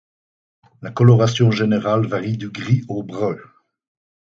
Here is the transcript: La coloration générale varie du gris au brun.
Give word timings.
La 0.81 0.89
coloration 0.89 1.51
générale 1.51 2.07
varie 2.07 2.35
du 2.35 2.49
gris 2.49 2.81
au 2.87 3.03
brun. 3.03 3.35